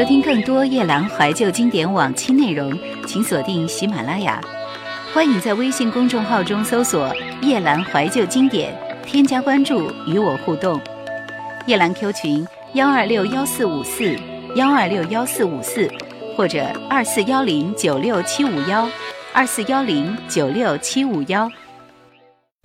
[0.00, 2.72] 收听更多夜兰怀旧经典往期内容，
[3.06, 4.40] 请锁定喜马拉雅。
[5.12, 7.14] 欢迎在微信公众号中搜索
[7.44, 8.74] “夜兰怀旧经典”，
[9.04, 10.80] 添加关注与我互动。
[11.66, 14.16] 夜兰 Q 群：幺二六幺四五四
[14.56, 15.86] 幺二六幺四五四，
[16.34, 18.88] 或者二四幺零九六七五幺
[19.34, 21.46] 二四幺零九六七五幺。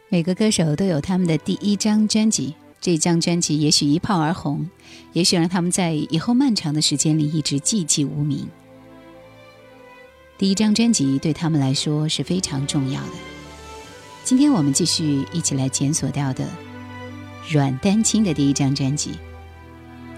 [0.07, 2.55] 每个歌手都有他们的第一张专辑。
[2.85, 4.69] 这张专辑也许一炮而红，
[5.13, 8.47] 也许让他们在以后漫长的时间里一直寂寂无名。
[10.37, 13.09] 第一张专辑对他们来说是非常重要的。
[14.23, 16.47] 今天我们继续一起来检索掉的
[17.49, 19.13] 阮丹青的第一张专辑，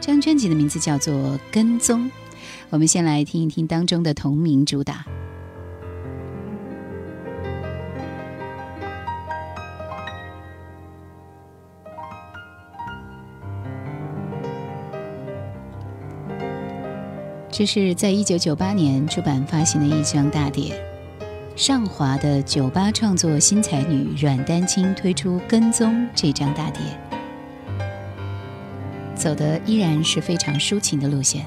[0.01, 1.13] 这张专辑的名字叫做
[1.49, 2.03] 《跟踪》。
[2.69, 5.05] 我们先来听一听当中的同名主打。
[17.49, 20.79] 这是在一九九八年出版发行的一张大碟，
[21.55, 26.81] 上华的酒吧创作新才女阮丹青推出《跟踪》这张大碟，
[29.15, 31.45] 走的依然是非常抒情的路线。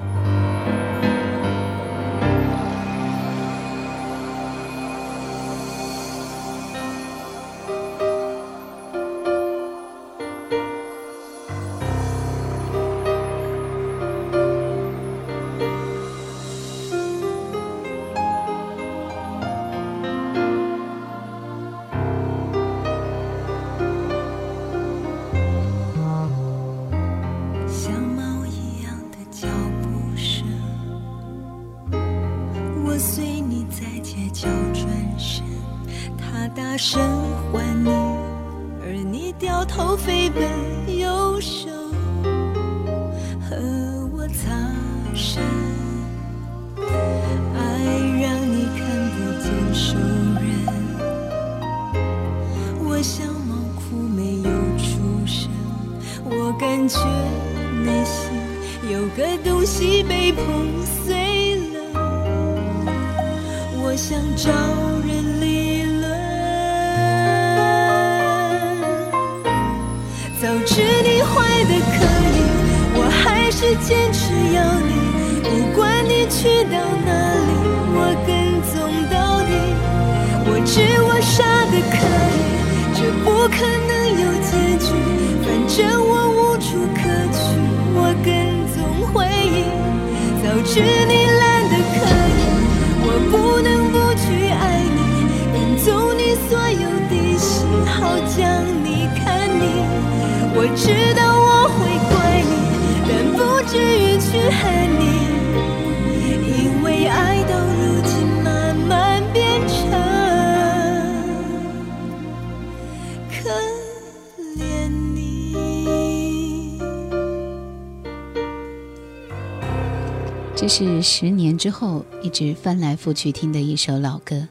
[120.60, 124.46] 这是十年之后一直翻来覆去听的一首老歌。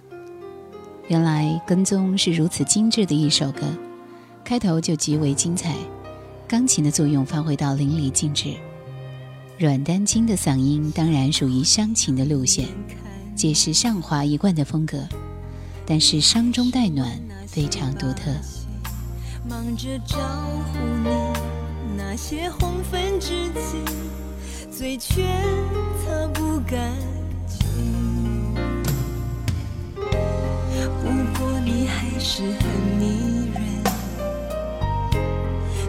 [1.08, 3.62] 原来跟踪是如此精致的一首歌，
[4.44, 5.76] 开头就极为精彩，
[6.48, 8.56] 钢琴的作用发挥到淋漓尽致。
[9.60, 12.68] 阮丹青的嗓音当然属于伤情的路线，
[13.36, 14.98] 皆是上华一贯的风格，
[15.86, 17.08] 但是伤中带暖，
[17.46, 18.32] 非常独特。
[19.48, 20.18] 忙着招
[20.74, 23.78] 呼你，那些红粉知己，
[24.80, 25.24] 嘴却
[26.02, 26.96] 擦不干
[27.46, 28.56] 净。
[29.94, 31.04] 不
[31.38, 32.64] 过你还是很
[32.98, 33.60] 迷人，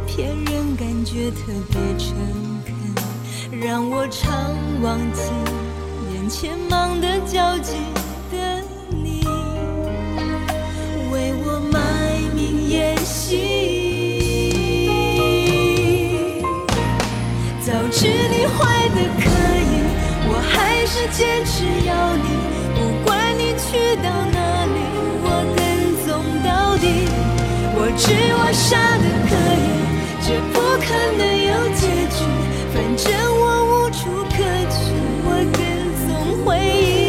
[0.08, 2.16] 骗人感觉特别诚
[2.66, 2.74] 恳。
[3.60, 5.30] 让我常忘记
[6.12, 7.76] 眼前忙得焦急
[18.56, 19.24] 坏的可
[19.60, 19.72] 以，
[20.28, 22.26] 我还是坚持要你，
[22.74, 24.78] 不管你去到哪里，
[25.22, 25.26] 我
[25.56, 25.58] 跟
[26.04, 26.08] 踪
[26.44, 26.48] 到
[26.78, 26.84] 底。
[27.76, 28.04] 我知
[28.36, 29.68] 我傻的可以，
[30.26, 32.18] 这不可能有结局，
[32.74, 33.06] 反正
[33.40, 33.98] 我无处
[34.30, 34.36] 可
[34.70, 34.78] 去，
[35.24, 35.58] 我跟
[36.06, 36.08] 踪
[36.44, 36.99] 回忆。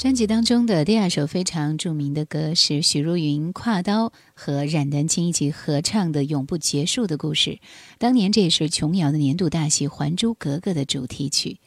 [0.00, 7.50] 专辑当中的第二首非常著名的歌是许茹芸挎刀和冉丹青一起合唱的《永不结束的故事》。
[7.98, 11.58] 当年这也是琼瑶的年度大戏《还珠格格》的主题曲。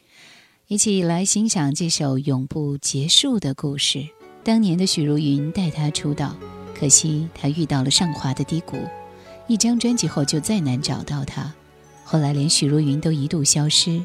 [0.66, 3.98] 一起来欣赏这首《永不结束的故事》。
[4.42, 6.34] 当年的许茹芸带她出道，
[6.76, 8.76] 可惜她遇到了上华的低谷，
[9.46, 11.54] 一张专辑后就再难找到她。
[12.02, 14.02] 后来连许茹芸都一度消失。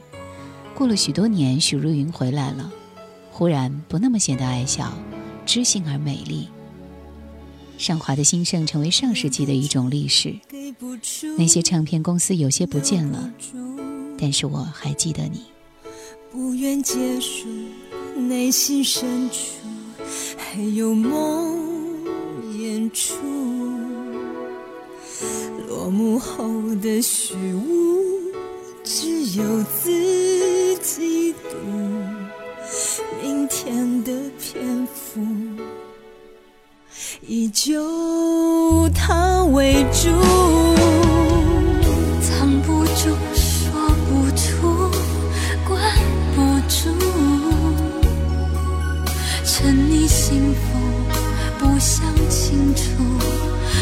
[0.76, 2.72] 过了许多年，许茹芸回来了。
[3.40, 4.92] 忽然不那么显得矮小、
[5.46, 6.50] 知性而美丽。
[7.78, 10.36] 上华的兴盛成为上世纪的一种历史。
[11.38, 13.32] 那些唱片公司有些不见了，
[14.20, 15.46] 但是我还记得你。
[16.30, 17.48] 不愿结束，
[18.18, 19.38] 内心深处
[20.38, 21.58] 还有梦
[22.60, 23.16] 演出。
[25.66, 28.04] 落幕后的虚无，
[28.84, 32.19] 只有自己懂。
[33.22, 35.22] 明天的篇幅，
[37.22, 40.10] 依旧他为主，
[42.22, 43.72] 藏不住，说
[44.06, 44.92] 不出，
[45.68, 45.82] 关
[46.36, 46.90] 不住，
[49.44, 50.60] 趁你幸福，
[51.58, 52.82] 不想清楚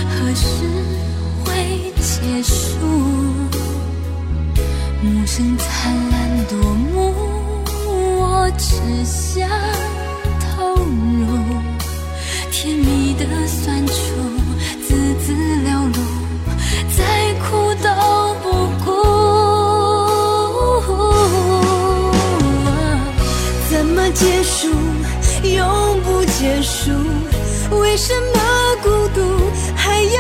[0.10, 0.46] 何时
[1.44, 2.78] 会结束，
[5.02, 6.87] 暮声灿烂夺目。
[8.58, 9.48] 只想
[10.40, 11.38] 投入
[12.52, 13.94] 甜蜜的酸楚，
[14.88, 15.32] 字字
[15.64, 16.00] 流露，
[16.98, 17.04] 再
[17.36, 17.46] 苦
[17.84, 17.88] 都
[18.42, 18.46] 不
[18.84, 18.88] 顾。
[23.70, 24.74] 怎么结束？
[25.44, 26.92] 永不结束？
[27.80, 28.40] 为什么
[28.82, 29.22] 孤独？
[29.76, 30.20] 还有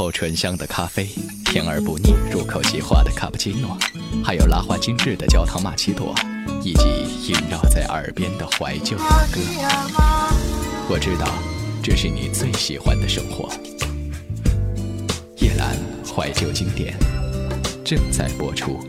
[0.00, 1.10] 后醇香的咖啡，
[1.44, 3.76] 甜而不腻、入口即化的卡布奇诺，
[4.24, 6.14] 还有拉花精致的焦糖玛奇朵，
[6.64, 9.04] 以及萦绕在耳边的怀旧歌。
[10.88, 11.28] 我知道，
[11.82, 13.52] 这是你最喜欢的生活。
[15.36, 16.96] 夜阑怀旧经典
[17.84, 18.80] 正在播出。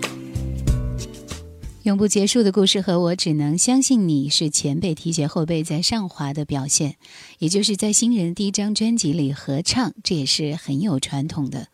[1.84, 6.98] 永不结束的故事和我只能相信你是前辈提携后辈在上华的表现，
[7.40, 11.70] 也就是在新人第一张专辑里合唱，这也是很有传统的。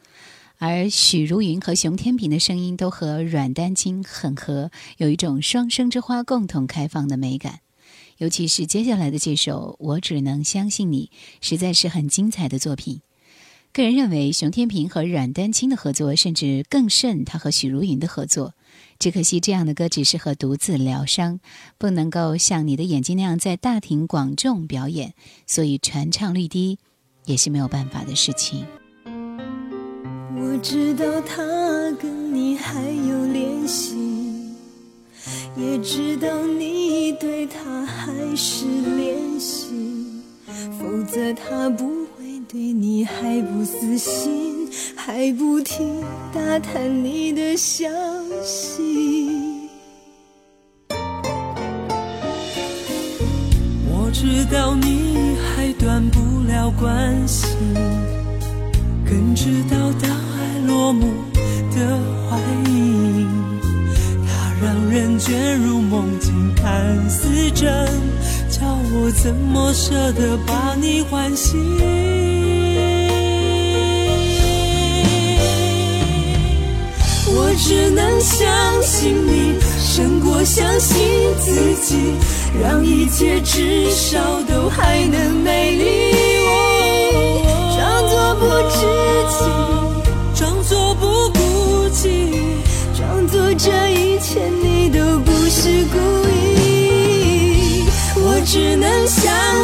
[0.60, 7.60] 而许茹芸和熊天平的声音都和阮丹青很合，有一种双生之花共同开放的美感。
[8.18, 11.12] 尤其是接下来的这首《我只能相信你》，
[11.42, 13.02] 实在是很精彩的作品。
[13.74, 18.54] 个人认为，熊天平和阮丹青的合作甚至更胜他和许茹芸的合作。
[19.00, 21.40] 只可惜这样的歌只适合独自疗伤，
[21.78, 25.14] 不能够像你的眼睛那样在大庭广众表演，
[25.46, 26.80] 所以传唱率低
[27.26, 28.66] 也是没有办法的事情。
[29.06, 31.44] 我知道他
[32.00, 33.96] 跟你还有联系，
[35.56, 39.68] 也知道你对他还是联系，
[40.80, 42.07] 否则他不
[42.50, 44.48] 对你还不死心。
[44.96, 47.88] 还不停打探你的消
[48.44, 49.70] 息，
[53.90, 57.48] 我知道你还断不了关系，
[59.06, 61.08] 更知道当爱落幕
[61.74, 62.00] 的
[62.30, 62.38] 怀
[62.70, 63.26] 疑，
[64.28, 67.88] 它让人卷入梦境，看似真，
[68.50, 71.58] 叫我怎么舍得把你唤醒？
[77.60, 78.48] 只能相
[78.84, 80.96] 信你，胜过相信
[81.40, 82.14] 自己，
[82.62, 86.37] 让一切至少都还能美丽。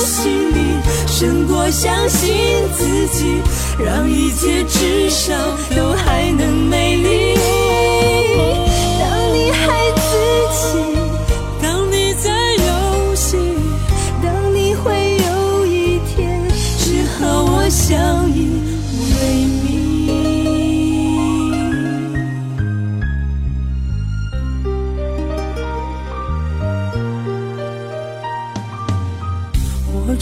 [0.04, 2.36] 相信你，胜过相信
[2.76, 3.42] 自己，
[3.80, 5.34] 让一切至少
[5.74, 7.43] 都还能美丽。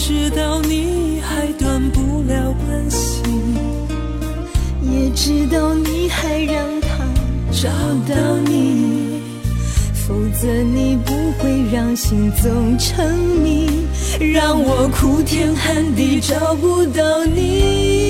[0.04, 3.22] 知道你还断不了关系，
[4.82, 6.88] 也知道你还让他
[7.52, 7.68] 找
[8.12, 9.22] 到你，
[9.94, 13.86] 否则你不会让心总沉迷，
[14.18, 18.02] 让我哭天喊地找不到你。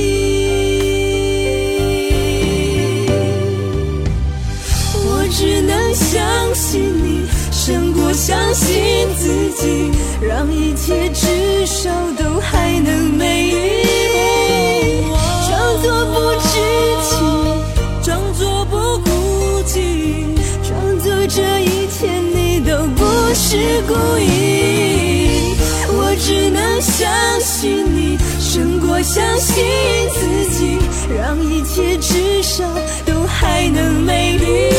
[4.94, 7.11] 我只能相信你，
[7.64, 11.88] 胜过相信自己，让一切至少
[12.18, 15.06] 都还能美丽，
[15.46, 16.48] 装作不知
[17.08, 17.22] 情，
[18.02, 20.34] 装作不孤寂，
[20.66, 23.32] 装作这一切你都不。
[23.32, 25.54] 是故意，
[25.86, 27.08] 我只能相
[27.40, 29.64] 信你，胜过相信
[30.10, 30.78] 自己，
[31.16, 32.64] 让一切至少
[33.06, 34.72] 都还能美丽。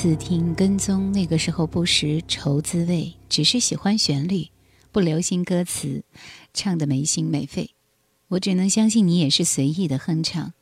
[0.00, 4.46] 次听《跟踪》，那个时候不识愁滋味，只是喜欢旋律，
[4.92, 6.04] 不留心歌词，
[6.54, 7.70] 唱得没心没肺。
[8.28, 10.52] 我只能相信你也是随意的哼唱。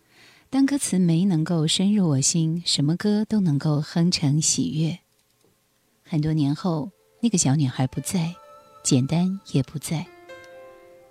[0.48, 5.00] 当歌词没能够深入我心，什么歌都能够哼成喜悦。
[6.02, 6.90] 很多年后，
[7.20, 8.34] 那个小女孩不在，
[8.82, 10.06] 简单也不在，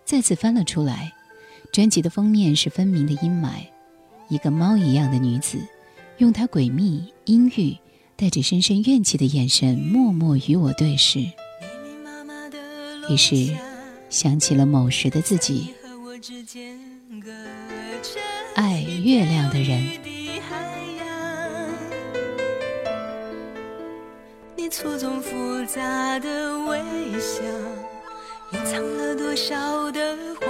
[0.03, 1.13] 再次翻了出来。
[1.71, 3.67] 专辑的封面是分明的阴霾，
[4.29, 5.59] 一个猫一样的女子。
[6.17, 7.77] 用她诡秘、阴郁、
[8.17, 11.19] 带着深深怨气的眼神，默默与我对视。
[13.09, 13.53] 于是，
[14.09, 15.73] 想起了某时的自己，
[18.55, 19.85] 爱月亮的人。
[24.55, 26.79] 你错综复杂的微
[27.19, 27.43] 笑，
[28.53, 30.47] 隐藏了多少的话，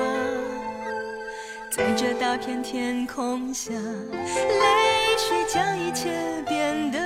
[1.72, 6.10] 在这大片天空下，泪水将一切
[6.48, 7.05] 变得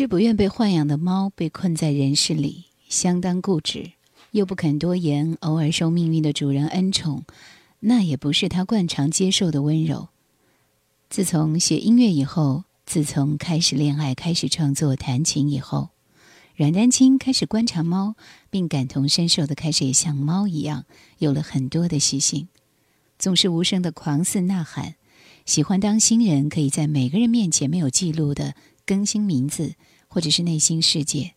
[0.00, 3.90] 只不愿被豢养的猫被困在人世里，相当固执，
[4.30, 7.24] 又不肯多言，偶尔受命运的主人恩宠，
[7.80, 10.08] 那也不是它惯常接受的温柔。
[11.10, 15.90] 自从学音乐以后，自从开始恋爱、开始创作、弹琴以后，
[16.56, 18.14] 阮丹青开始观察猫，
[18.48, 20.86] 并感同身受的开始也像猫一样，
[21.18, 22.48] 有了很多的习性，
[23.18, 24.94] 总是无声的狂肆呐喊，
[25.44, 28.54] 喜欢当新人，可以在每个人面前没有记录的
[28.86, 29.74] 更新名字
[30.10, 31.34] 或者是内心世界。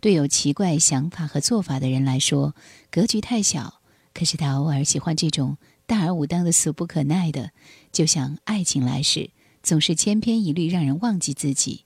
[0.00, 2.54] 对有奇怪想法和做法的人来说，
[2.90, 3.80] 格局太小。
[4.14, 7.52] 可是他偶尔喜欢这种大而无当的俗不可耐的，
[7.92, 9.30] 就像爱情来时，
[9.62, 11.84] 总是千篇一律，让人忘记自己。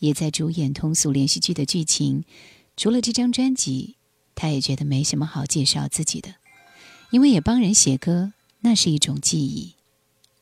[0.00, 2.24] 也在主演通俗连续剧的剧情。
[2.76, 3.96] 除了这张专辑，
[4.34, 6.34] 他也觉得没什么好介绍自己的，
[7.10, 9.72] 因为也帮人写歌，那是一种记忆。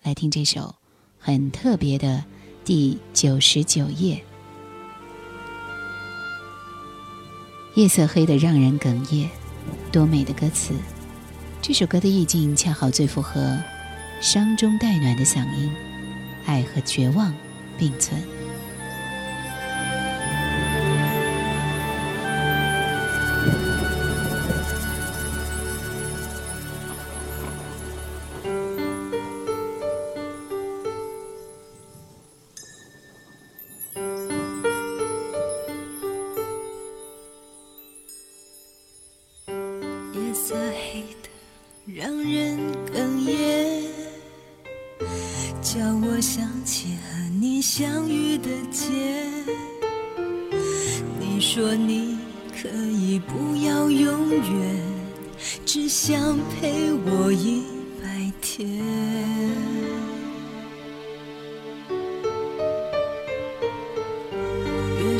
[0.02, 0.74] 来听这首
[1.18, 2.18] 很特别的
[2.64, 4.16] 《第九十九页》。
[7.74, 9.28] 夜色黑得让人哽咽，
[9.90, 10.74] 多美的歌词！
[11.62, 13.58] 这首歌的意境恰好最符合
[14.20, 15.72] 伤中带暖的嗓音，
[16.44, 17.34] 爱和绝望
[17.78, 18.20] 并存。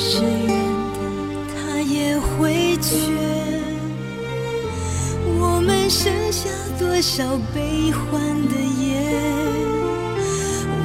[0.05, 0.27] 是远
[0.95, 0.99] 的，
[1.55, 2.91] 他也会缺。
[5.39, 8.11] 我们剩下多少悲欢
[8.49, 8.91] 的夜？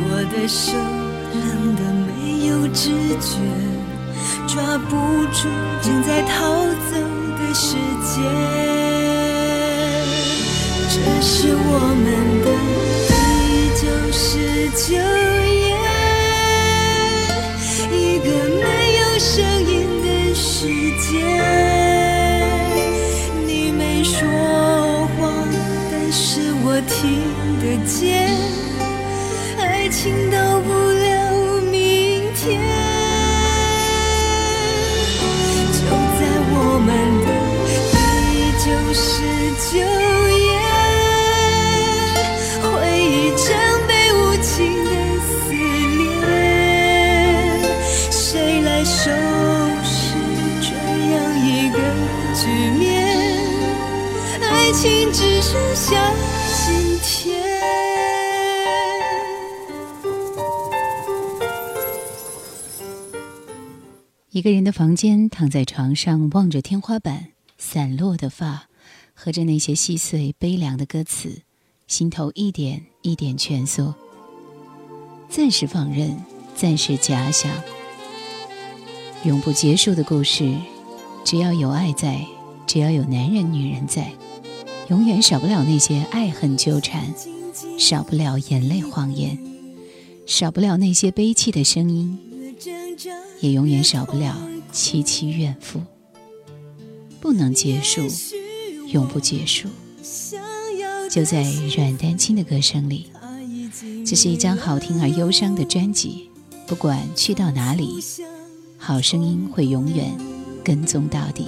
[0.06, 0.78] 我的手
[1.34, 2.10] 冷得没
[2.48, 2.84] 有知
[3.20, 3.28] 觉，
[4.48, 4.94] 抓不
[5.34, 5.50] 住
[5.82, 6.38] 正在逃
[6.92, 6.94] 走
[7.40, 7.76] 的时
[8.06, 8.14] 间。
[10.94, 11.58] 这是我
[12.04, 12.06] 们
[12.46, 12.48] 的
[13.10, 13.12] 第
[13.82, 14.22] 九十
[14.88, 15.67] 九夜，
[19.20, 20.68] 声音的世
[21.02, 21.18] 界。
[23.48, 24.28] 你没说
[25.18, 25.48] 谎，
[25.92, 27.24] 但是我听
[27.60, 28.30] 得见。
[29.58, 30.70] 爱情都不
[55.58, 56.14] 只剩下
[56.66, 57.36] 今天。
[64.30, 68.68] 一个人的房间，躺在床上，望着天花板，散落的发，
[69.16, 71.42] 和着那些细碎悲凉的歌词，
[71.88, 73.96] 心头一点一点蜷缩。
[75.28, 76.24] 暂时放任，
[76.56, 77.52] 暂时假想，
[79.24, 80.56] 永不结束的故事，
[81.26, 82.24] 只要有爱在，
[82.68, 84.12] 只要有男人女人在，
[84.90, 87.14] 永远少不了那些爱恨纠缠，
[87.78, 89.38] 少不了眼泪谎言，
[90.26, 92.18] 少不了那些悲泣的声音。
[93.40, 94.36] 也永远少不了
[94.74, 95.82] 凄凄怨妇，
[97.20, 98.02] 不能结束，
[98.88, 99.68] 永不结束。
[101.10, 101.44] 就在
[101.76, 103.08] 阮丹青的歌声里，
[104.06, 106.30] 这是一张好听而忧伤的专辑。
[106.66, 108.04] 不管去到哪里，
[108.78, 110.18] 好声音会永远
[110.64, 111.46] 跟踪到底。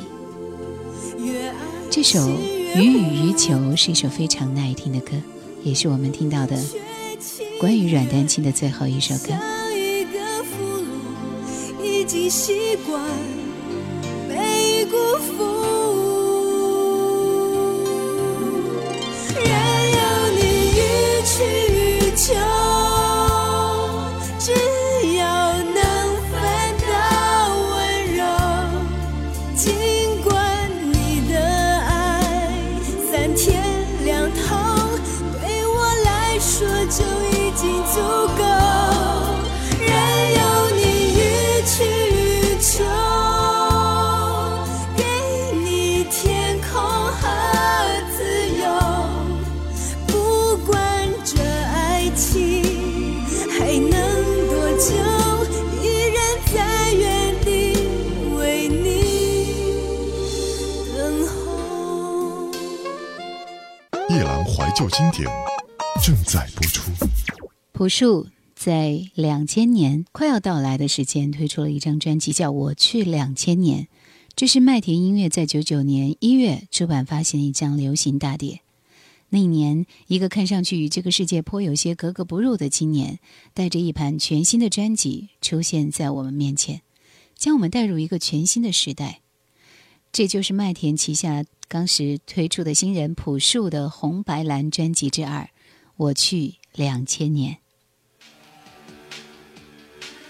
[1.90, 2.20] 这首
[2.76, 5.12] 《予与于求》是一首非常耐听的歌，
[5.64, 6.56] 也是我们听到的
[7.60, 9.34] 关于阮丹青的最后一首歌。
[11.84, 13.02] 已经习惯
[14.28, 15.59] 被辜负，
[65.00, 65.30] 经典
[66.04, 66.92] 正在播出。
[67.72, 73.84] 朴树在两千年快要到来的时间推出了一张专辑，叫《我去两千年》。
[74.36, 78.60] 这是麦田音乐在九九年一月出版发行的一张流行大碟。
[79.30, 83.20] 那一年，一个看上去与这个世界颇有些格格不入的青年，
[83.54, 86.82] 带着一盘全新的专辑出现在我们面前，
[87.38, 89.22] 将我们带入一个全新的时代。
[90.12, 95.42] 这就是麦田旗下当时推出的新人朴树的红白蓝专辑之二，
[95.98, 97.54] 《我去两千年》。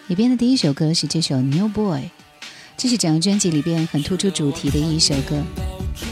[0.08, 2.02] 里边的第一首歌是这首《New Boy》，
[2.76, 5.42] 这是整张专辑里边很突出主题的一首歌，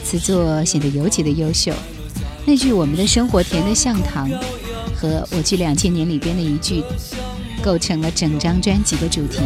[0.05, 1.73] 词作显得尤其的优秀。
[2.45, 4.29] 那句“我们的生活甜得像糖”
[4.95, 6.81] 和我去两千年里边的一句，
[7.61, 9.39] 构成了整张专辑的主题。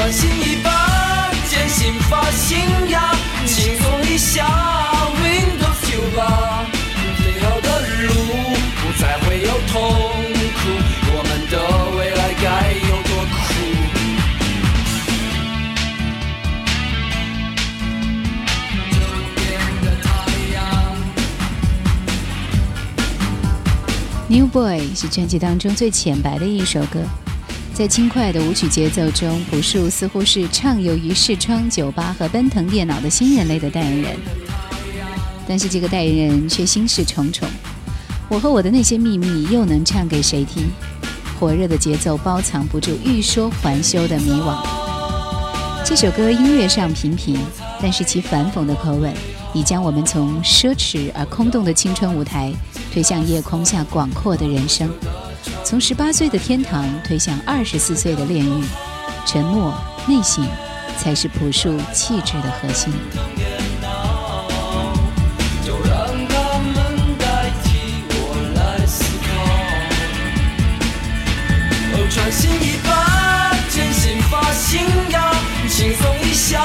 [0.00, 2.58] 哦，专心一把，剪新发型
[2.88, 4.46] 呀，轻松一下
[5.20, 6.64] ，Windows 九八，
[7.18, 7.68] 以后的
[8.06, 8.08] 路
[8.80, 9.76] 不再会有痛
[10.56, 10.60] 苦，
[11.12, 11.54] 我们的
[11.98, 12.48] 未来该
[12.88, 13.38] 有多酷？
[18.90, 18.96] 周
[19.36, 19.38] 边
[19.84, 20.08] 的太
[20.54, 20.58] 阳。
[24.28, 27.00] New Boy 是专辑当中最浅白的一首歌，
[27.80, 34.16] 在轻快的舞曲节奏中，朴树似乎是畅游于视窗、酒吧和奔腾电脑的新人类的代言人。
[35.48, 37.48] 但是这个代言人却心事重重。
[38.28, 40.68] 我和我的那些秘密又能唱给谁听？
[41.38, 44.62] 火热的节奏包藏不住欲说还休的迷惘。
[45.82, 47.38] 这首歌音乐上平平，
[47.80, 49.10] 但是其反讽的口吻
[49.54, 52.52] 已将我们从奢侈而空洞的青春舞台
[52.92, 54.90] 推向夜空下广阔的人生，
[55.64, 58.64] 从十八岁的天堂推向二十四岁的炼狱。
[59.26, 59.72] 沉默、
[60.08, 60.44] 内省，
[60.98, 62.92] 才是朴树气质的核心。
[65.62, 65.92] 就让
[66.26, 68.14] 他们代替我
[68.56, 69.28] 来思考。
[71.92, 72.88] 哦，专心一把，
[73.68, 75.32] 剪新发型呀，
[75.68, 76.60] 轻松一下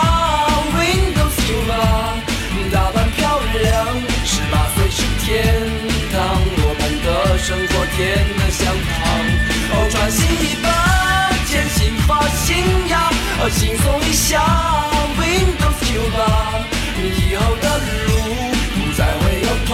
[7.45, 8.97] 生活甜得像糖。
[9.69, 10.67] 哦，穿新衣吧，
[11.45, 13.08] 剪新发型呀，
[13.39, 14.41] 哦，轻松一下
[15.15, 16.65] ，Windows 九八，
[17.03, 17.77] 以后的
[18.08, 18.10] 路
[18.73, 19.69] 不再会有痛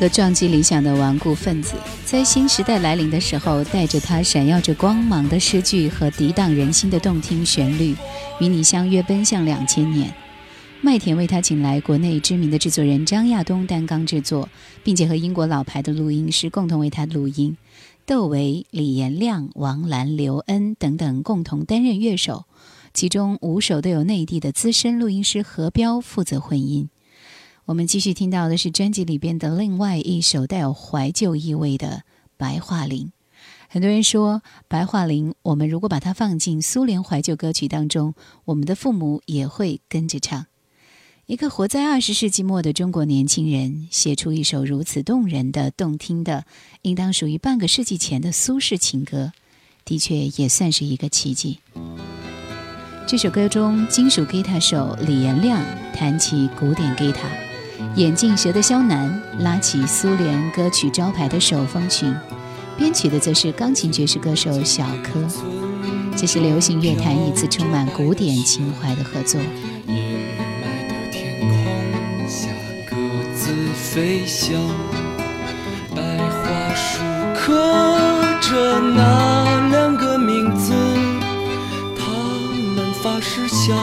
[0.00, 1.74] 个撞击理想的顽固分子，
[2.06, 7.94] 在新时代来临的时候，带着他闪耀着光芒的诗句和涤荡人心的动听旋律，
[8.40, 10.10] 与你相约奔向两千年。
[10.80, 14.48] 麦田为他请来国内知名的制作人张亚东担纲制作，
[14.82, 17.58] 并且和英国老牌的录音师共同为他录音，
[18.06, 22.46] 窦唯、李延亮、王兰、刘恩等等共同担任乐手，
[22.94, 26.88] 其中五首都由内地的资深录音师何彪负责混音。
[27.70, 31.86] 我们继续听到的是专辑里边的另外一首带有怀旧意味的
[32.36, 33.06] 《白桦林》。
[33.68, 40.46] 很多人说，《白桦林》，我们如果把它放进苏联怀旧歌曲当中，我们的父母也会跟着唱。
[41.26, 46.44] 一个活在二十世纪末的中国年轻人，写出一首如此动人的、动听的，
[46.82, 49.30] 应当属于半个世纪前的苏式情歌，
[49.84, 51.60] 的确也算是一个奇迹。
[53.06, 57.28] 这首歌中，金属吉他手李延亮弹起古典吉他，
[57.96, 62.14] 眼镜蛇的肖楠拉起苏联歌曲招牌的手风琴，
[62.76, 65.20] 编曲的则是钢琴爵士歌手小柯。
[66.16, 69.40] 这是流行乐坛一次充满古典情怀的合作。
[69.86, 72.48] 阴霾的天空下，
[72.88, 72.96] 各
[73.34, 74.54] 自飞翔。
[75.94, 77.02] 白桦树
[77.34, 77.52] 刻
[78.40, 80.72] 着那两个名字，
[81.98, 82.06] 他
[82.76, 83.76] 们发誓相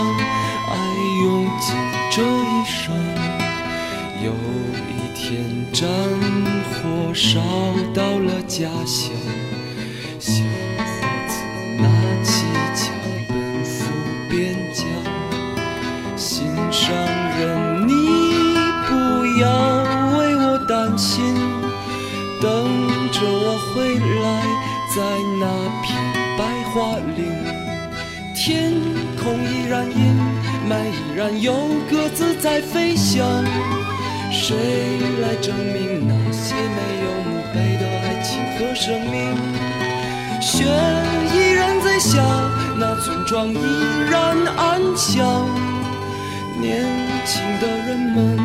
[5.79, 5.87] 战
[6.73, 7.39] 火烧
[7.93, 9.13] 到了家乡，
[10.17, 11.33] 小伙子
[11.77, 11.85] 拿
[12.23, 12.91] 起枪
[13.27, 13.85] 奔赴
[14.27, 14.83] 边疆。
[16.17, 16.95] 心上
[17.37, 17.93] 人，你
[18.87, 18.91] 不
[19.39, 19.45] 要
[20.17, 21.35] 为我担心，
[22.41, 22.49] 等
[23.11, 24.25] 着我回来，
[24.95, 24.97] 在
[25.39, 25.45] 那
[25.83, 25.85] 片
[26.39, 26.41] 白
[26.73, 27.21] 桦林，
[28.33, 28.73] 天
[29.15, 29.95] 空依然阴
[30.67, 31.53] 霾，依然有
[31.87, 33.23] 鸽子在飞翔。
[34.31, 34.55] 谁
[35.21, 39.35] 来证明那些没有墓碑的爱情和生命？
[40.41, 40.63] 雪
[41.33, 42.21] 依然在下，
[42.77, 43.57] 那村庄依
[44.09, 45.45] 然安详。
[46.59, 46.85] 年
[47.25, 48.37] 轻的人们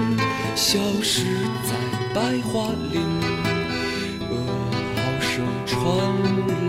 [0.55, 1.25] 消失
[1.64, 1.75] 在
[2.14, 3.01] 白桦林，
[4.31, 4.33] 噩
[4.97, 5.77] 耗声传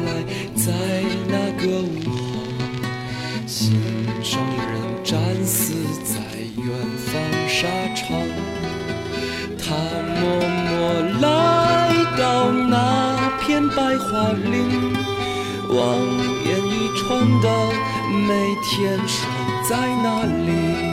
[0.06, 0.08] 来，
[0.56, 0.72] 在
[1.28, 2.14] 那个午后，
[3.46, 3.82] 心
[4.24, 5.74] 上人战死
[6.04, 6.20] 在
[6.58, 6.66] 远
[6.98, 7.12] 方
[7.48, 8.63] 沙场。
[9.66, 9.70] 他
[10.20, 10.22] 默
[10.68, 10.72] 默
[11.22, 11.26] 来
[12.18, 14.94] 到那片白桦林，
[15.70, 15.78] 望
[16.44, 17.02] 眼欲穿
[17.42, 17.48] 的
[18.28, 18.30] 每
[18.62, 19.26] 天守
[19.70, 19.72] 在
[20.04, 20.93] 那里。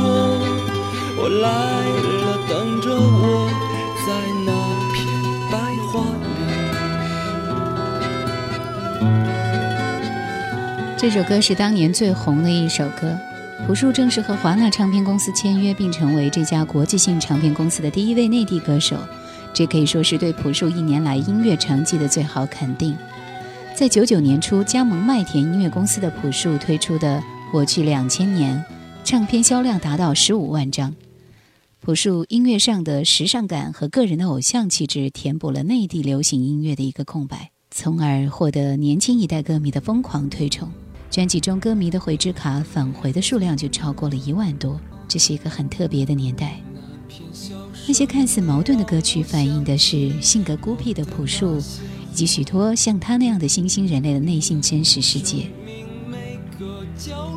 [0.00, 0.08] 说
[1.20, 1.48] ：“我来
[2.24, 3.50] 了，等着我，
[4.06, 4.08] 在
[4.46, 4.50] 那
[4.94, 4.98] 片
[5.52, 5.54] 白
[5.92, 6.28] 桦林。”
[10.96, 13.14] 这首歌是当年最红的一首歌。
[13.66, 18.96] 朴树正式和华纳唱片公司签约，并成为这家国际性唱片公司的第一位内地歌手。
[19.52, 22.96] 这可以说是对朴树一年来音乐成绩的最好肯定。
[23.74, 27.18] 在九九年初加盟麦田音乐公司的朴树推出的
[27.52, 28.56] 《我去两千年》，
[29.10, 30.94] 唱片销量达到十五万张。
[31.80, 40.70] 朴树音乐上的时尚感和个人的偶像气质，填补了内地流行音乐的一个空白，从而获得年轻一代歌迷的疯狂推崇。
[41.10, 46.60] 专辑中歌迷的回执卡返回的数量就超过了一万多，这是一个很特别的年代。
[47.88, 55.50] 那些看似矛盾的歌曲，反映的是性格孤僻的朴树，以及许多像他那样的新兴人类的内心真实世界。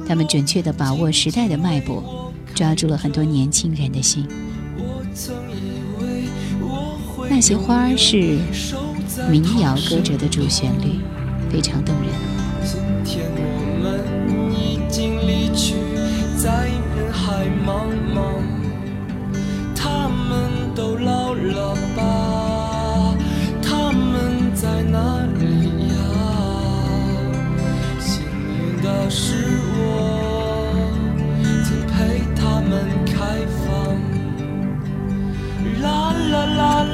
[0.07, 4.27] 他们准确地把握时代的脉搏，抓住了很多年轻人的心。
[7.29, 8.37] 那些花儿是
[9.29, 10.99] 民谣歌者的主旋律，
[11.49, 13.42] 非常动人。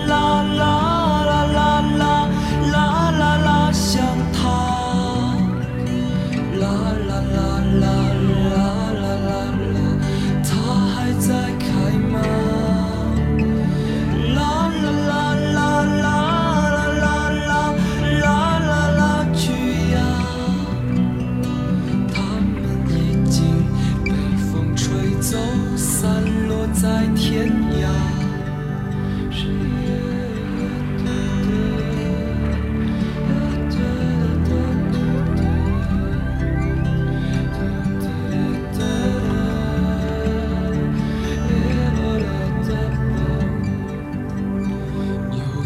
[0.09, 0.38] long.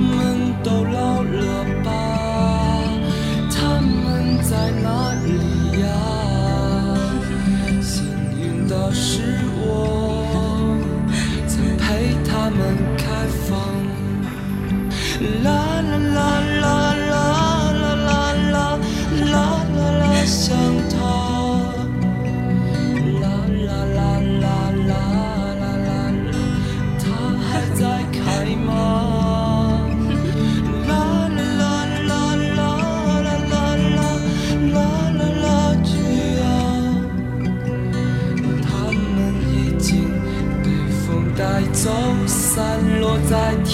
[0.00, 1.90] 他们都老了吧？
[3.50, 5.28] 他们在哪里
[5.82, 5.86] 呀？
[7.82, 8.06] 幸
[8.40, 9.20] 运的是
[9.58, 10.74] 我
[11.46, 12.58] 曾陪他们
[12.96, 13.04] 开
[13.46, 13.50] 放。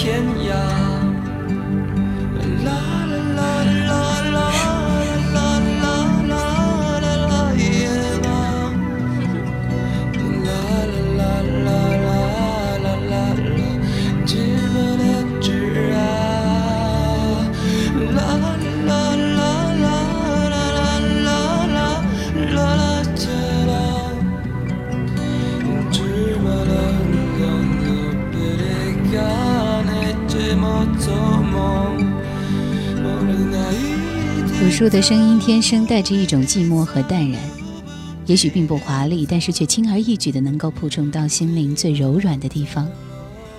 [0.07, 0.36] 见。
[34.77, 37.41] 树的声音天生带着一种寂寞和淡然，
[38.27, 42.87] 也许并不华丽，但是却轻而易举的能够扑冲到心灵最柔软的地方。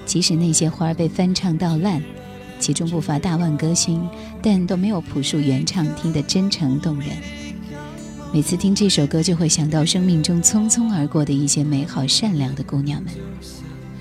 [0.06, 2.00] 即使那些花儿被翻唱到烂，
[2.60, 4.08] 其中不乏大腕歌星，
[4.40, 7.08] 但都没有朴树原唱听得真诚动人。
[8.32, 13.12] 每次听这首歌，就会想到生命中匆匆而过的一些美好善良的姑娘们，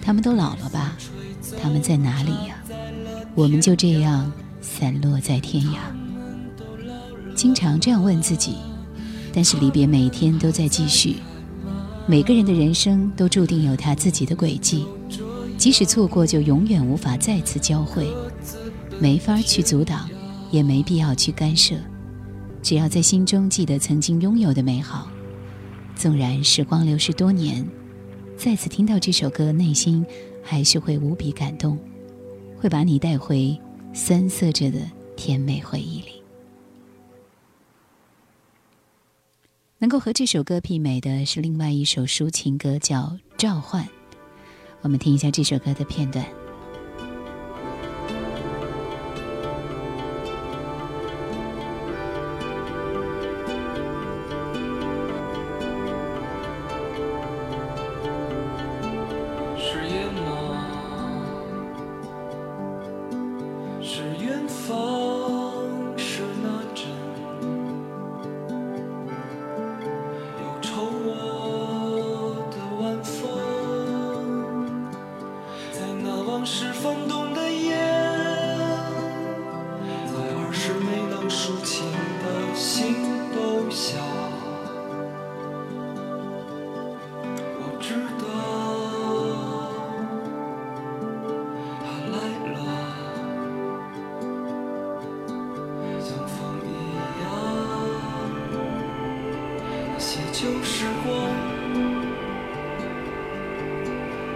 [0.04, 0.96] 她们都老了吧？
[1.60, 2.64] 她们在哪里呀？
[3.34, 5.78] 我们就这样散落在天涯。
[7.38, 8.56] 经常这样问自己，
[9.32, 11.18] 但是离别每天都在继续。
[12.08, 14.88] 每个人的人生都注定有他自己的轨迹，
[15.56, 18.08] 即使错过，就永远无法再次交汇，
[19.00, 20.10] 没法去阻挡，
[20.50, 21.76] 也没必要去干涉。
[22.64, 25.08] 只要在心中记得曾经拥有的美好，
[25.96, 27.64] 纵然时光流逝多年，
[28.36, 30.04] 再次听到这首歌，内心
[30.42, 31.78] 还是会无比感动，
[32.58, 33.56] 会把你带回
[33.94, 34.80] 酸涩着的
[35.16, 36.17] 甜美回忆里。
[39.80, 43.02] 能够和这首歌媲美的是另外一首抒情歌，叫
[43.38, 43.84] 《召唤》。
[44.82, 46.26] 我们听一下这首歌的片段。
[100.00, 101.28] 那些旧时光，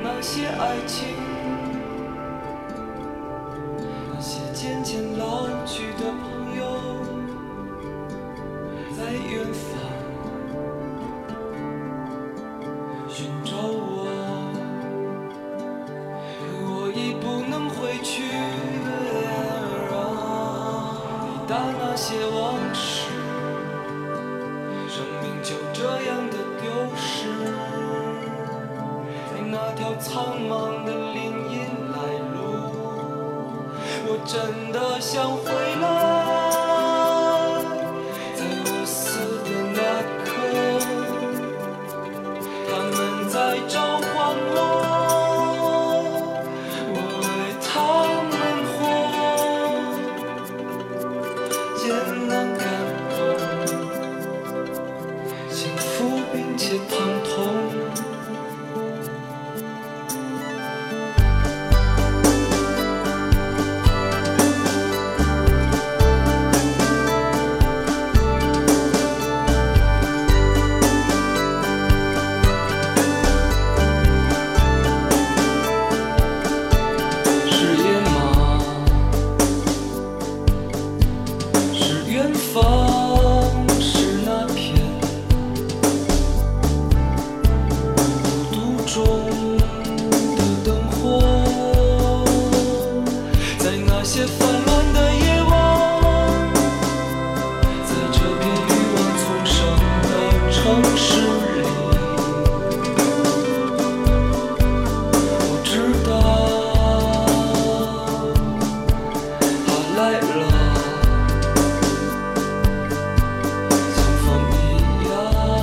[0.02, 1.10] 那些爱情，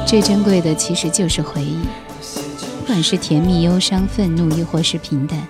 [0.09, 1.77] 最珍贵的其实就是回忆，
[2.81, 5.47] 不管是甜蜜、忧伤、愤怒，亦或是平淡，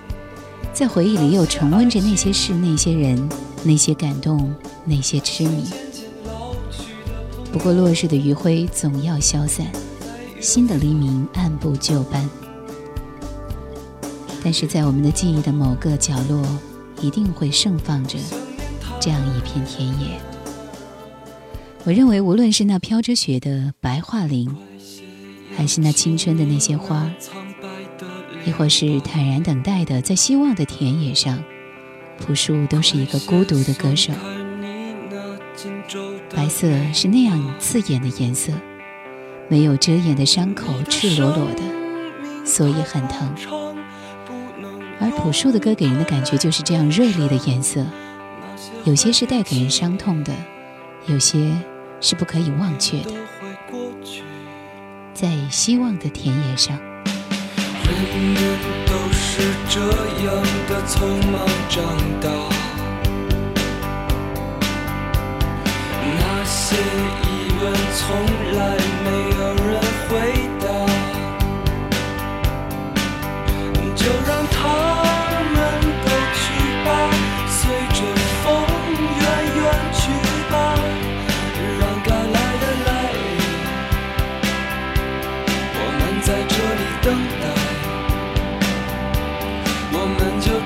[0.73, 3.29] 在回忆里又重温着那些事、那些人、
[3.63, 4.53] 那些感动、
[4.83, 5.63] 那些痴迷。
[7.53, 9.65] 不过落日的余晖总要消散，
[10.41, 12.29] 新的黎明按部就班。
[14.43, 16.45] 但是在我们的记忆的某个角落，
[16.99, 18.19] 一定会盛放着
[18.99, 20.19] 这样一片田野。
[21.85, 24.53] 我认为，无论是那飘着雪的白桦林，
[25.55, 27.11] 还是那青春的那些花儿，
[28.45, 31.41] 亦或是坦然等待的在希望的田野上，
[32.19, 34.13] 朴树都是一个孤独的歌手。
[36.35, 38.53] 白色是那样刺眼的颜色，
[39.47, 41.63] 没有遮掩的伤口，赤裸裸的，
[42.45, 43.33] 所以很疼。
[44.99, 47.85] 而朴树的歌给人的感觉就是这样锐利的颜色，
[48.83, 50.33] 有些是带给人伤痛的，
[51.07, 51.51] 有些
[52.01, 53.11] 是不可以忘却的。
[55.13, 56.77] 在希望的田野上，
[57.83, 57.93] 人
[58.33, 59.79] 人都是这
[60.25, 60.33] 样
[60.67, 61.83] 的匆忙长
[62.21, 62.29] 大。
[66.01, 67.27] 那些疑
[67.61, 67.99] 问从
[68.53, 68.59] 来
[69.03, 69.07] 没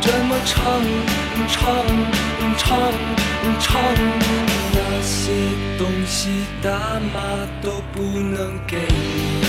[0.05, 0.83] 这么唱
[1.47, 1.63] 唱
[2.57, 2.77] 唱
[3.61, 3.81] 唱，
[4.73, 5.31] 那些
[5.77, 6.69] 东西大
[7.13, 7.15] 妈
[7.61, 9.41] 都不能给你，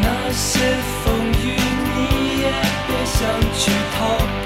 [0.00, 0.58] 那些
[1.04, 1.04] 风
[1.44, 1.44] 雨
[1.84, 1.96] 你
[2.40, 2.44] 也
[2.86, 3.20] 别想
[3.58, 3.98] 去逃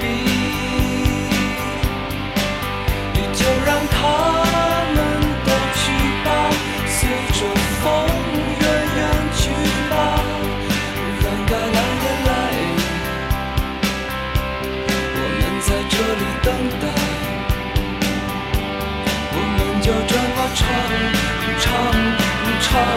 [22.71, 22.95] 唱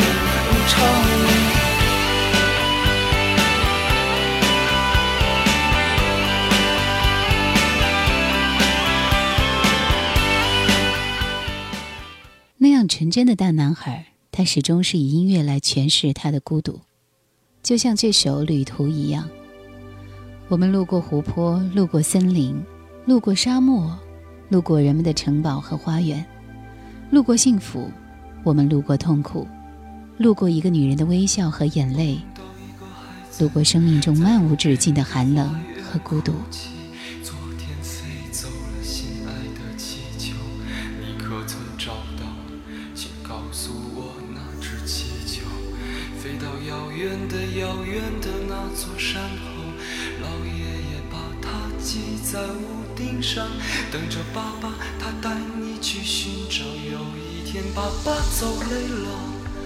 [0.68, 0.79] 唱。
[12.57, 16.81] 那样纯真的大男孩，他始终是以音乐来诠释他的孤独，
[17.61, 19.29] 就像这首《旅途》一样。
[20.49, 22.62] 我们路过湖泊，路过森林，
[23.07, 23.99] 路过沙漠，
[24.51, 26.25] 路过人们的城堡和花园，
[27.11, 27.91] 路过幸福，
[28.45, 29.49] 我们路过痛苦，
[30.17, 32.21] 路过一个女人的微笑和眼泪，
[33.41, 36.33] 路过生命中漫无止境的寒冷和孤独。
[37.21, 40.35] 昨天飞走了心爱的气球，
[41.01, 42.25] 你可曾找到？
[42.95, 45.43] 请告诉我那只气球，
[46.17, 49.65] 飞到遥远的遥远的那座山后，
[50.23, 51.49] 老爷爷把它
[51.83, 53.49] 系在屋顶上，
[53.91, 56.65] 等着爸爸他带你去寻找。
[56.65, 59.09] 有一天爸爸走累了，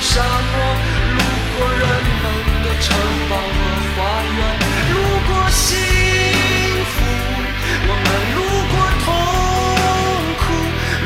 [0.00, 0.56] 沙漠，
[1.14, 1.18] 路
[1.56, 1.80] 过人
[2.22, 2.24] 们
[2.64, 2.88] 的城
[3.28, 3.58] 堡和
[3.94, 4.38] 花园，
[4.90, 4.94] 路
[5.28, 5.76] 过幸
[6.84, 6.92] 福，
[7.86, 8.38] 我们路
[8.72, 8.74] 过
[9.04, 9.06] 痛
[10.40, 10.42] 苦，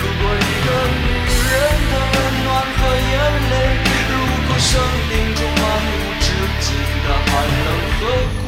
[0.00, 0.66] 路过一个
[1.02, 1.06] 女
[1.50, 1.52] 人
[1.90, 2.78] 的温暖和
[3.10, 3.12] 眼
[3.50, 3.52] 泪，
[4.10, 4.12] 路
[4.46, 4.70] 过生
[5.10, 6.26] 命中漫无止
[6.60, 6.66] 境
[7.04, 7.30] 的寒
[7.64, 7.68] 冷
[7.98, 8.00] 和
[8.40, 8.42] 孤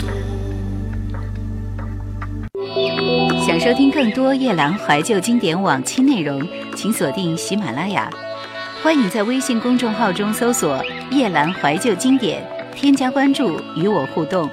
[0.00, 0.02] 独。
[3.46, 8.10] 想收听更多夜兰怀旧经典往期内容，请锁定喜马拉雅。
[8.82, 14.50] 欢迎在微信公众号中搜索“夜兰怀旧经典”，添加关注与我互动。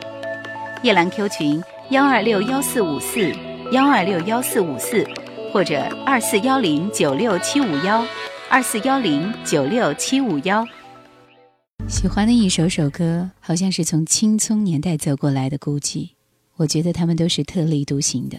[0.83, 3.33] 夜兰 Q 群幺二六幺四五四
[3.71, 5.03] 幺二六幺四五四，
[5.51, 8.05] 或者二四幺零九六七五幺
[8.51, 10.63] 二四幺零九六七五幺。
[11.87, 16.09] 喜欢的一首首歌，好像是从青葱年代走过来的孤寂。
[16.57, 18.37] 我觉得他们都是特立独行的，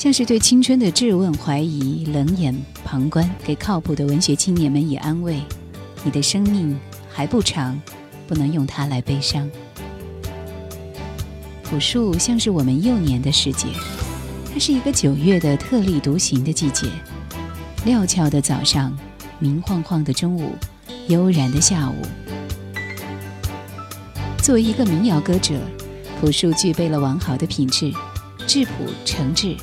[0.00, 5.38] 像是对青春的质问、怀疑、冷眼旁观，给靠谱的文学青年们以安慰。
[6.02, 6.74] 你的生命
[7.10, 7.78] 还不长，
[8.26, 9.46] 不能用它来悲伤。
[11.62, 13.66] 朴树像是我们幼年的世界，
[14.50, 16.88] 它是一个九月的特立独行的季节，
[17.84, 18.96] 料峭的早上，
[19.38, 20.54] 明晃晃的中午，
[21.08, 21.94] 悠然的下午。
[24.38, 25.60] 作为一个民谣歌者，
[26.22, 27.92] 朴树具备了完好的品质，
[28.46, 28.72] 质朴
[29.04, 29.58] 诚挚，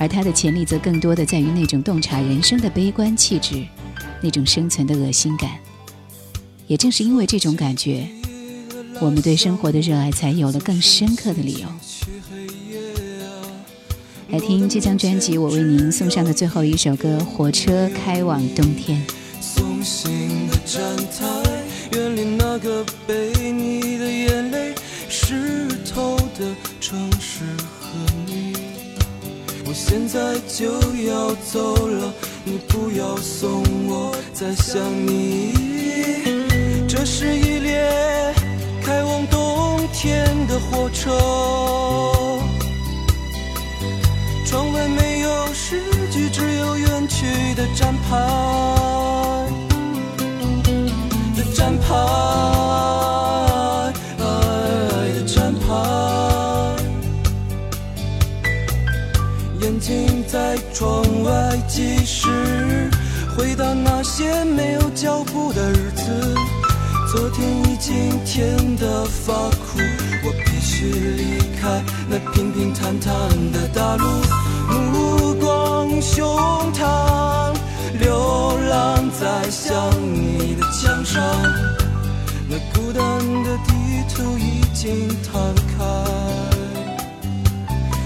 [0.00, 3.62] 而他的潜力则更多的在于那种洞察人生的悲观气质，
[4.22, 5.50] 那种生存的恶心感。
[6.66, 8.08] 也正是因为这种感觉，
[8.98, 11.68] 我们对生活的热爱才有了更深刻的理由。
[14.30, 19.04] 来听这张专辑，我为您送上的最后一首歌《火车开往冬天》。
[19.42, 21.26] 松醒的站台，
[21.92, 24.74] 远离那个被你的眼泪
[25.10, 27.44] 湿透的城市。
[29.82, 30.66] 现在就
[31.08, 32.12] 要走了，
[32.44, 35.54] 你不要送我再想你。
[36.86, 37.90] 这是一列
[38.84, 41.10] 开往冬天的火车，
[44.44, 48.18] 窗外没有诗句，只有远去的站牌。
[51.34, 52.69] 的站牌。
[62.22, 62.90] 时，
[63.34, 66.34] 回到那些没有脚步的日子。
[67.10, 69.78] 昨天已经甜得发苦，
[70.22, 73.10] 我必须离开那平平坦坦
[73.52, 74.04] 的大陆，
[74.92, 76.28] 目光胸
[76.74, 77.54] 膛，
[77.98, 79.74] 流浪在想
[80.12, 81.24] 你的墙上，
[82.50, 83.02] 那孤单
[83.44, 83.72] 的地
[84.14, 85.84] 图已经摊开，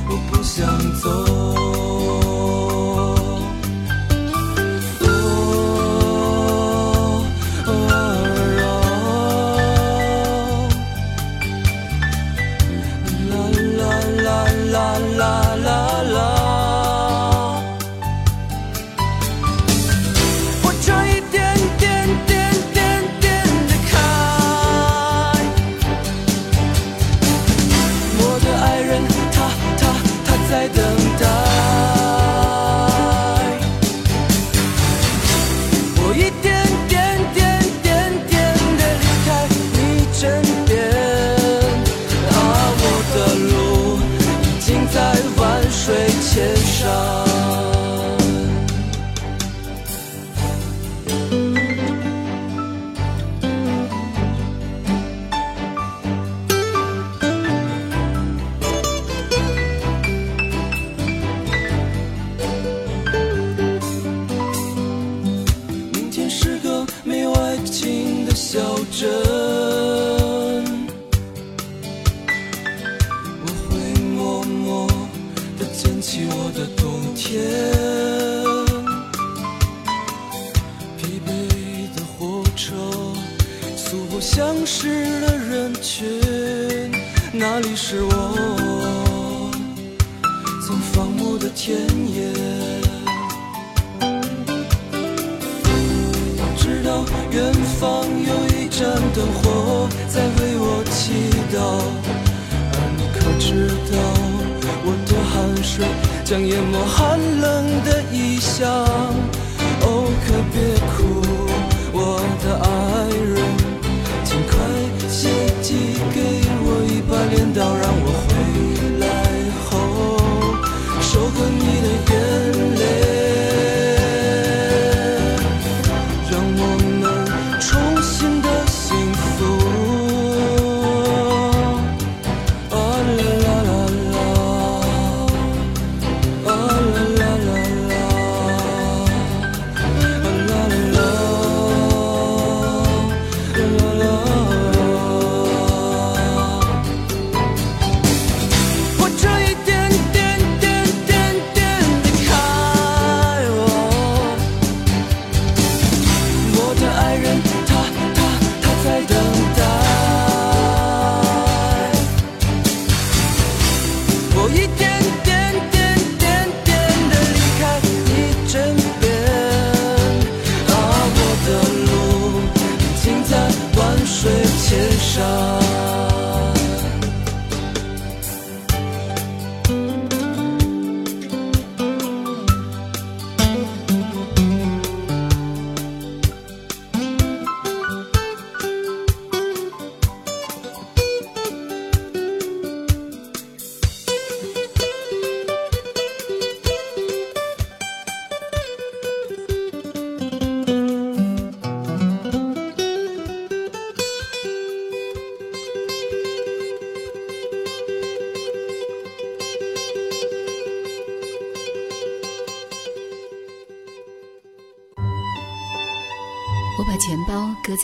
[0.08, 0.64] 我不想
[1.02, 1.83] 走。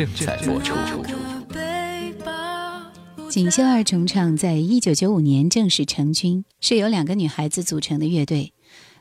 [0.00, 0.74] 正在播出。
[3.28, 8.54] 锦绣二重唱在一九九五年正式成军，是由两个女孩子组成的乐队，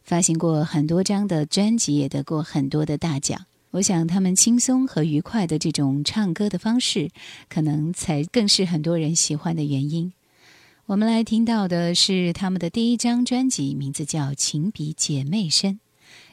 [0.04, 3.46] 发行过很多张的专辑，也得过很多的大奖。
[3.72, 7.10] 我想，他们轻松和愉快的这种唱歌的方式，
[7.48, 10.12] 可能才更是很多人喜欢的原因。
[10.86, 15.76] 我们来听到的是他们的第一张专辑，名字叫《情比姐妹深》。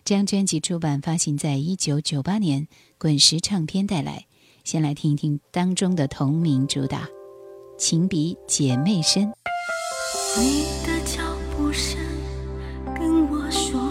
[0.04, 2.66] 这张专辑出版发行在一九九八年，
[2.98, 4.26] 滚石唱片带来。
[4.66, 7.04] 先来听一听当中的同名主打
[7.78, 9.22] 《情比姐妹深》。
[10.40, 11.22] 你的脚
[11.56, 11.96] 步声
[12.98, 13.85] 跟我说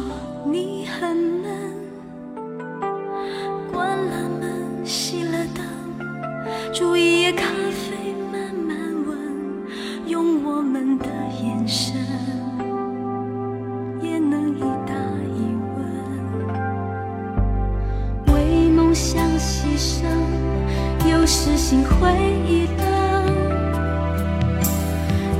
[21.67, 22.11] 心灰
[22.47, 22.83] 意冷。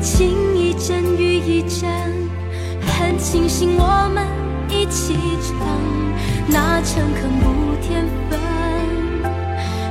[0.02, 1.88] 情一阵雨一阵，
[2.82, 4.26] 很庆幸我们
[4.68, 5.14] 一起
[5.44, 5.56] 撑，
[6.48, 8.40] 那诚恳不添分，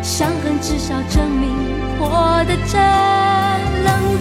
[0.02, 1.52] 伤痕至少证明
[2.00, 2.82] 活得真。
[3.84, 4.18] 冷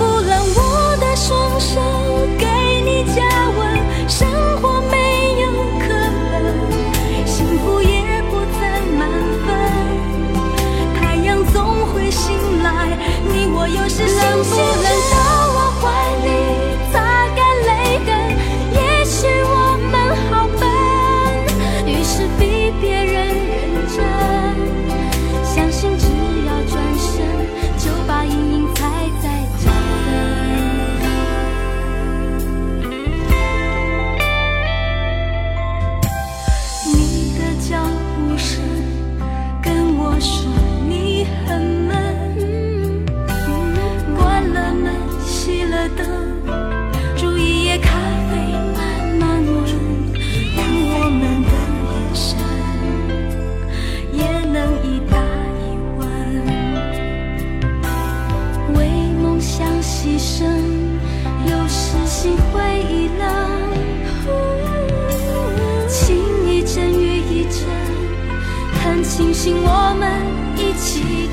[13.74, 15.23] 又是冷不冷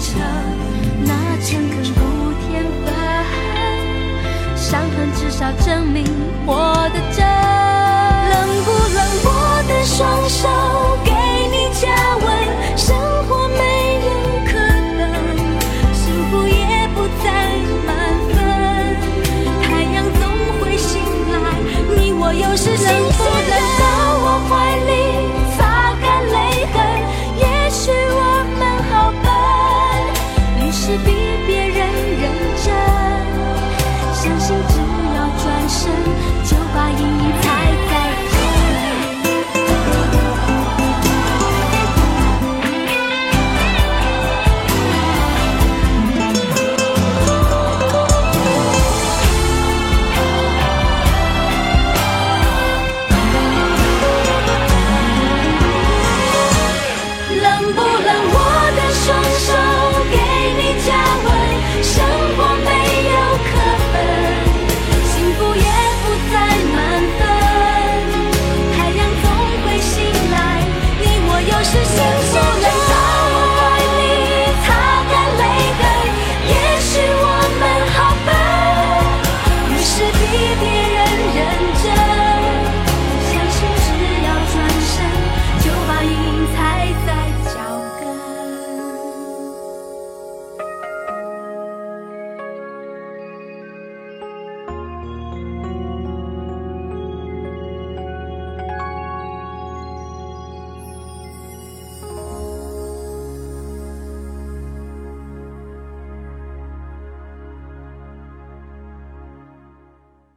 [0.00, 0.18] 成，
[1.04, 1.12] 那
[1.44, 2.00] 诚恳不
[2.48, 2.86] 添粉，
[4.56, 6.04] 伤痕至少证明
[6.46, 7.18] 活得真。
[8.30, 8.34] 冷
[8.64, 8.98] 不冷？
[9.22, 9.28] 我
[9.68, 9.98] 的双
[10.28, 10.48] 手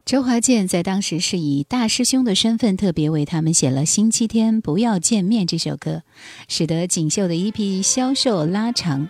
[0.04, 6.02] 周华健在当时是以大师兄的身份，特别为他们写了《星期天不要见面》这首歌，
[6.46, 9.08] 使得锦绣的 EP 销售拉长，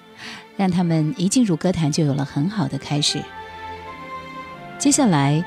[0.57, 3.21] 让他们一进入歌坛就有了很好的开始。
[4.79, 5.45] 接下来，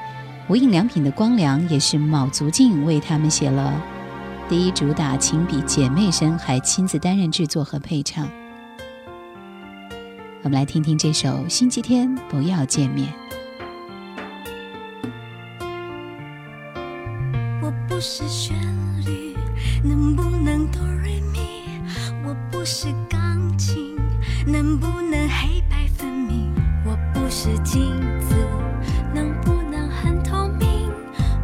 [0.49, 3.81] 无印良品的光良也是卯足劲为他们写了
[4.49, 8.29] 第一主打《情比姐妹深》，还亲自担任制作和配唱。
[10.43, 13.07] 我们来听听这首《星期天不要见面》。
[17.97, 18.55] 不是旋
[19.07, 19.35] 律，
[19.83, 21.39] 能不能哆瑞咪？
[22.23, 23.97] 我不是钢琴，
[24.45, 26.53] 能不能黑白分明？
[26.85, 28.35] 我不是镜子，
[29.15, 30.91] 能不能很透明？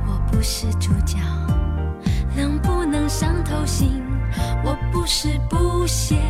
[0.06, 1.18] 我不是主角，
[2.36, 4.04] 能不能伤透心？
[4.64, 6.22] 我不是布鞋，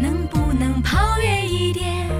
[0.00, 2.10] 能不能跑远一点？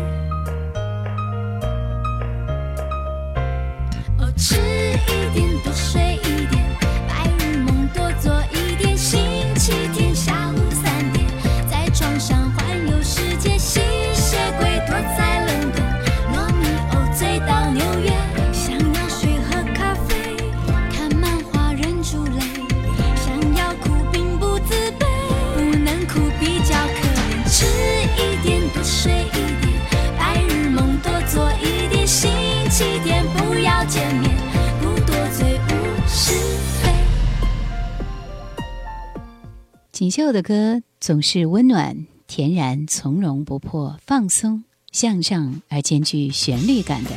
[40.02, 47.10] 锦绣的歌总是温暖、恬然、从容不迫、放松、向上而兼具旋律感的。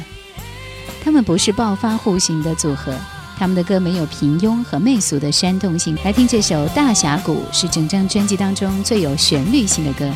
[1.04, 2.96] 他们不是爆发户型的组合，
[3.40, 5.98] 他们的歌没有平庸和媚俗的煽动性。
[6.06, 10.14] 来听这首《大峡谷》，是整张专辑当中最有旋律性的歌。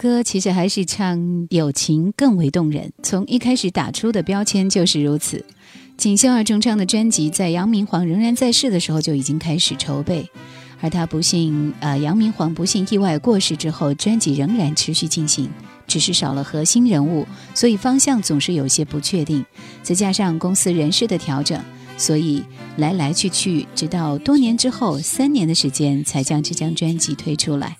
[0.00, 5.44] 歌其实还是唱友情更为动人，从一开始打出的标签就是如此。
[5.98, 10.26] 锦绣二重唱的专辑在杨明煌仍然在世的时候就已经开始筹备，
[10.80, 15.50] 而他不幸，呃，杨明煌不幸意外过世之后，专辑仍然持续进行，
[15.86, 19.44] 只是少了核心人物，所以方向总是有些不确定。
[19.82, 21.62] 再加上公司人事的调整，
[21.98, 22.42] 所以
[22.78, 27.76] 来来去去，直到多年之后，三年的时间才将这张专辑推出来。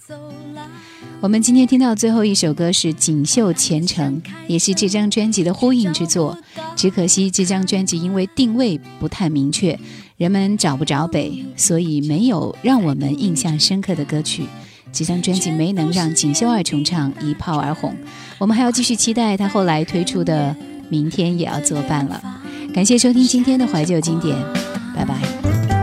[1.23, 6.37] 我们今天听到最后一首歌是《锦绣前程》，也是这张专辑的呼应之作。
[6.75, 9.79] 只可惜这张专辑因为定位不太明确，
[10.16, 14.45] 人们找不着北，所以没有让我们印象深刻的歌曲。
[14.93, 17.95] 这张专辑没能让锦绣二重唱一炮而红，
[18.39, 20.57] 我们还要继续期待他后来推出的
[20.89, 22.41] 《明天也要作伴》了。
[22.73, 24.35] 感谢收听今天的怀旧经典，
[24.97, 25.80] 拜拜。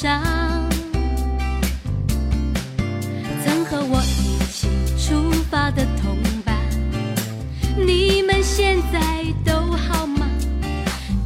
[0.00, 0.18] 上。
[3.44, 6.56] 曾和我一起出发的同伴，
[7.76, 10.26] 你们现在都好吗？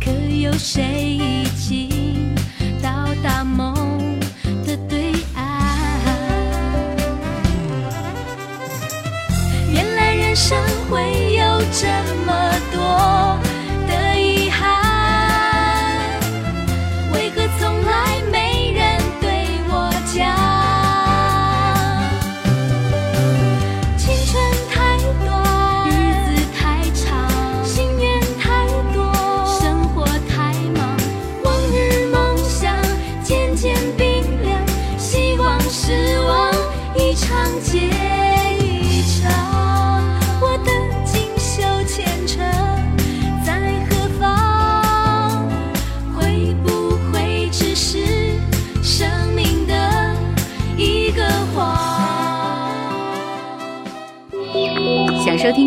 [0.00, 2.34] 可有谁已经
[2.82, 4.18] 到达梦
[4.66, 5.46] 的对岸？
[9.72, 10.58] 原来人生
[10.90, 11.86] 会有这
[12.26, 12.43] 么